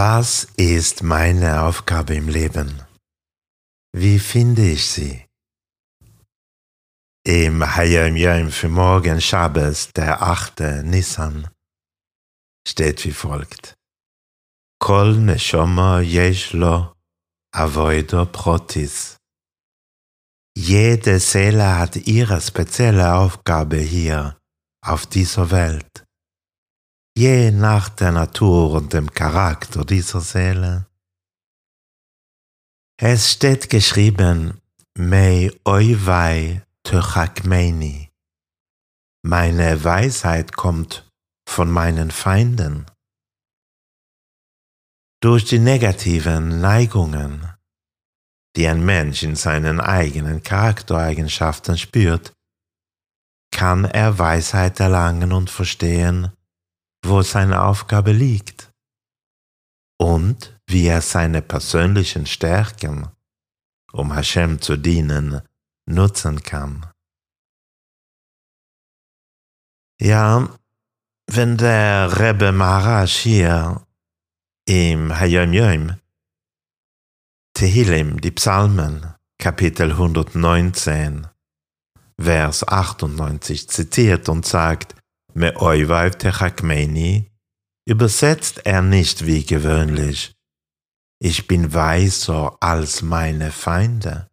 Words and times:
Was 0.00 0.46
ist 0.56 1.02
meine 1.02 1.62
Aufgabe 1.62 2.14
im 2.14 2.28
Leben? 2.28 2.70
Wie 3.92 4.20
finde 4.20 4.64
ich 4.70 4.86
sie? 4.86 5.26
Im 7.26 7.56
Hayom 7.74 8.14
Yom 8.14 8.52
für 8.52 8.68
morgen 8.68 9.20
Shabbos, 9.20 9.92
der 9.92 10.22
8. 10.22 10.84
Nissan, 10.84 11.48
steht 12.64 13.04
wie 13.04 13.16
folgt. 13.24 13.74
Kol 14.78 15.14
neshoma 15.28 16.00
yesh 16.00 16.52
lo 16.52 16.92
avoido 17.52 18.24
protis. 18.26 19.16
Jede 20.56 21.18
Seele 21.18 21.76
hat 21.76 21.96
ihre 21.96 22.40
spezielle 22.40 23.14
Aufgabe 23.14 23.78
hier 23.78 24.38
auf 24.80 25.06
dieser 25.06 25.50
Welt 25.50 26.07
je 27.18 27.50
nach 27.50 27.88
der 27.88 28.12
Natur 28.12 28.70
und 28.74 28.92
dem 28.92 29.12
Charakter 29.12 29.84
dieser 29.84 30.20
Seele. 30.20 30.86
Es 32.96 33.32
steht 33.32 33.70
geschrieben, 33.70 34.60
Mei 34.96 35.50
oivai 35.64 36.62
töchakmeini. 36.84 38.10
Meine 39.24 39.82
Weisheit 39.82 40.54
kommt 40.54 41.10
von 41.48 41.68
meinen 41.68 42.12
Feinden. 42.12 42.86
Durch 45.20 45.44
die 45.44 45.58
negativen 45.58 46.60
Neigungen, 46.60 47.52
die 48.54 48.68
ein 48.68 48.84
Mensch 48.84 49.24
in 49.24 49.34
seinen 49.34 49.80
eigenen 49.80 50.44
Charaktereigenschaften 50.44 51.78
spürt, 51.78 52.32
kann 53.50 53.84
er 53.86 54.20
Weisheit 54.20 54.78
erlangen 54.78 55.32
und 55.32 55.50
verstehen, 55.50 56.32
wo 57.04 57.22
seine 57.22 57.62
Aufgabe 57.62 58.12
liegt 58.12 58.70
und 59.98 60.58
wie 60.66 60.86
er 60.86 61.02
seine 61.02 61.42
persönlichen 61.42 62.26
Stärken, 62.26 63.08
um 63.92 64.12
Hashem 64.12 64.60
zu 64.60 64.76
dienen, 64.76 65.42
nutzen 65.86 66.42
kann. 66.42 66.86
Ja, 70.00 70.48
wenn 71.30 71.56
der 71.56 72.20
Rebbe 72.20 72.52
Maharaj 72.52 73.08
hier 73.08 73.86
im 74.66 75.18
Hayom 75.18 75.52
Yom 75.52 75.96
Tehillim, 77.54 78.20
die 78.20 78.30
Psalmen, 78.30 79.14
Kapitel 79.38 79.90
119, 79.90 81.26
Vers 82.20 82.66
98 82.68 83.68
zitiert 83.68 84.28
und 84.28 84.46
sagt, 84.46 84.94
Me'oivav 85.38 86.16
techakmeni 86.18 87.30
übersetzt 87.88 88.66
er 88.66 88.82
nicht 88.82 89.24
wie 89.24 89.44
gewöhnlich. 89.46 90.34
Ich 91.20 91.46
bin 91.46 91.72
weiser 91.72 92.56
als 92.60 93.02
meine 93.02 93.52
Feinde. 93.52 94.28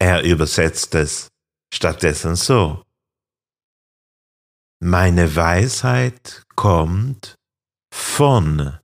Er 0.00 0.22
übersetzt 0.24 0.96
es 0.96 1.28
stattdessen 1.72 2.34
so. 2.34 2.84
Meine 4.80 5.36
Weisheit 5.36 6.42
kommt 6.56 7.36
von 7.94 8.78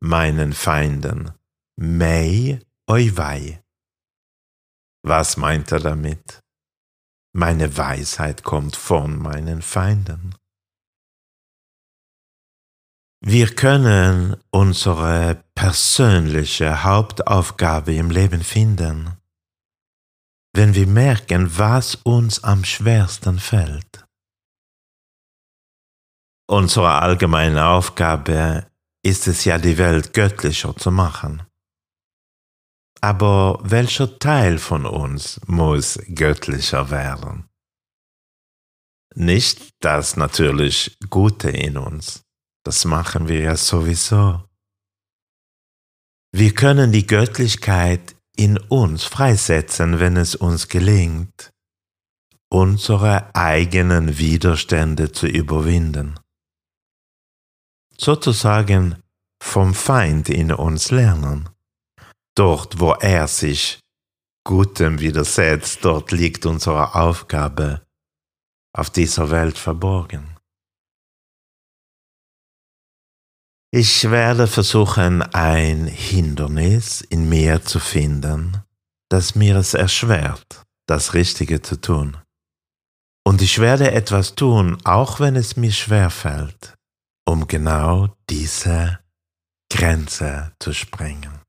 meinen 0.00 0.54
Feinden. 0.54 1.32
Mei 1.76 2.60
oivai. 2.86 3.62
Was 5.02 5.36
meint 5.36 5.70
er 5.70 5.80
damit? 5.80 6.41
Meine 7.34 7.76
Weisheit 7.78 8.42
kommt 8.42 8.76
von 8.76 9.18
meinen 9.18 9.62
Feinden. 9.62 10.34
Wir 13.24 13.54
können 13.54 14.36
unsere 14.50 15.44
persönliche 15.54 16.82
Hauptaufgabe 16.82 17.94
im 17.94 18.10
Leben 18.10 18.42
finden, 18.42 19.16
wenn 20.52 20.74
wir 20.74 20.86
merken, 20.86 21.56
was 21.56 21.94
uns 21.94 22.42
am 22.44 22.64
schwersten 22.64 23.38
fällt. 23.38 24.04
Unsere 26.48 27.00
allgemeine 27.00 27.66
Aufgabe 27.68 28.66
ist 29.02 29.26
es 29.26 29.44
ja, 29.44 29.56
die 29.56 29.78
Welt 29.78 30.12
göttlicher 30.12 30.76
zu 30.76 30.90
machen. 30.90 31.42
Aber 33.02 33.58
welcher 33.64 34.18
Teil 34.20 34.58
von 34.58 34.86
uns 34.86 35.40
muss 35.46 35.98
göttlicher 36.06 36.90
werden? 36.90 37.48
Nicht 39.14 39.74
das 39.80 40.16
natürlich 40.16 40.96
Gute 41.10 41.50
in 41.50 41.76
uns, 41.76 42.22
das 42.64 42.84
machen 42.84 43.26
wir 43.26 43.40
ja 43.40 43.56
sowieso. 43.56 44.44
Wir 46.32 46.54
können 46.54 46.92
die 46.92 47.06
Göttlichkeit 47.06 48.14
in 48.36 48.56
uns 48.56 49.04
freisetzen, 49.04 49.98
wenn 49.98 50.16
es 50.16 50.36
uns 50.36 50.68
gelingt, 50.68 51.50
unsere 52.48 53.34
eigenen 53.34 54.16
Widerstände 54.16 55.10
zu 55.10 55.26
überwinden. 55.26 56.18
Sozusagen 57.98 59.02
vom 59.42 59.74
Feind 59.74 60.28
in 60.28 60.52
uns 60.52 60.90
lernen. 60.90 61.48
Dort, 62.36 62.80
wo 62.80 62.92
er 62.92 63.28
sich 63.28 63.80
Gutem 64.44 65.00
widersetzt, 65.00 65.84
dort 65.84 66.10
liegt 66.12 66.46
unsere 66.46 66.94
Aufgabe 66.94 67.82
auf 68.74 68.90
dieser 68.90 69.30
Welt 69.30 69.58
verborgen. 69.58 70.36
Ich 73.74 74.10
werde 74.10 74.46
versuchen, 74.46 75.22
ein 75.22 75.86
Hindernis 75.86 77.00
in 77.00 77.28
mir 77.28 77.64
zu 77.64 77.80
finden, 77.80 78.62
das 79.10 79.34
mir 79.34 79.56
es 79.56 79.74
erschwert, 79.74 80.62
das 80.86 81.14
Richtige 81.14 81.62
zu 81.62 81.80
tun. 81.80 82.18
Und 83.24 83.40
ich 83.40 83.58
werde 83.58 83.92
etwas 83.92 84.34
tun, 84.34 84.78
auch 84.84 85.20
wenn 85.20 85.36
es 85.36 85.56
mir 85.56 85.72
schwer 85.72 86.10
fällt, 86.10 86.74
um 87.26 87.46
genau 87.46 88.16
diese 88.28 88.98
Grenze 89.70 90.52
zu 90.58 90.72
sprengen. 90.72 91.41